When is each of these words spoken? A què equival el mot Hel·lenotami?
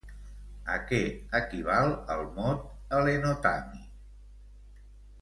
A 0.75 0.77
què 0.91 1.01
equival 1.41 1.93
el 2.15 2.25
mot 2.39 2.65
Hel·lenotami? 2.99 3.87